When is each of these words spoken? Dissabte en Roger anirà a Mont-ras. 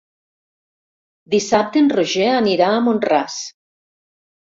Dissabte 1.35 1.81
en 1.83 1.93
Roger 1.99 2.27
anirà 2.41 2.73
a 2.73 2.83
Mont-ras. 2.91 3.41